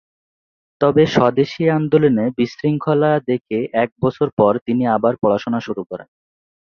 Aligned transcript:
তবে 0.81 1.03
স্বদেশী 1.07 1.63
আন্দোলনে 1.69 2.25
বিশৃঙ্খলা 2.37 3.11
দেখে 3.29 3.59
এক 3.83 3.89
বছর 4.03 4.27
পর 4.39 4.53
তিনি 4.65 4.83
আবার 4.95 5.13
পড়াশোনা 5.21 5.59
শুরু 5.67 5.81
করেন। 5.89 6.07